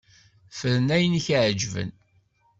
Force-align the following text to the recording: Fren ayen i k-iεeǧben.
Fren 0.57 0.87
ayen 0.95 1.17
i 1.19 1.21
k-iεeǧben. 1.25 1.89